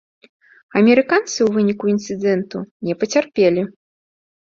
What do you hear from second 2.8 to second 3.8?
не пацярпелі.